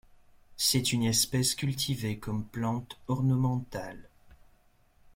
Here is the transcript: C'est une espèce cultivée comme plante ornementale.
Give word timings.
C'est 0.57 0.93
une 0.93 1.03
espèce 1.03 1.53
cultivée 1.53 2.17
comme 2.17 2.43
plante 2.47 2.99
ornementale. 3.07 4.09